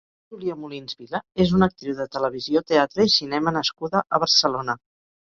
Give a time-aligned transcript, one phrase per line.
[0.35, 4.77] Júlia Molins Vila és una actriu de televisió, teatre i cinema nascuda a Barcelona.